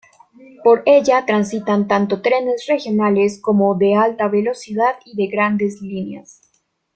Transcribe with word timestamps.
Por 0.63 0.81
ella 0.87 1.27
transitan 1.27 1.87
tanto 1.87 2.23
trenes 2.23 2.65
regionales, 2.67 3.39
como 3.39 3.75
de 3.75 3.93
alta 3.93 4.27
velocidad 4.27 4.95
y 5.05 5.15
de 5.15 5.27
grandes 5.27 5.79
líneas. 5.79 6.41